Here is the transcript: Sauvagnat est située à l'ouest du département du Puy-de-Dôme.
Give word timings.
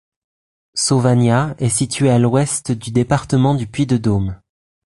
Sauvagnat 0.73 1.53
est 1.59 1.69
située 1.69 2.09
à 2.09 2.17
l'ouest 2.17 2.71
du 2.71 2.89
département 2.89 3.53
du 3.53 3.67
Puy-de-Dôme. 3.67 4.41